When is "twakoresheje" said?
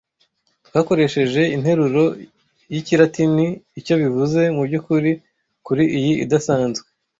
0.67-1.41